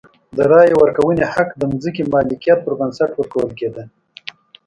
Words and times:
د 0.37 0.39
رایې 0.51 0.75
ورکونې 0.81 1.23
حق 1.33 1.49
د 1.59 1.61
ځمکې 1.83 2.03
مالکیت 2.13 2.59
پر 2.63 2.73
بنسټ 2.79 3.09
ورکول 3.15 3.49
کېده. 3.59 3.83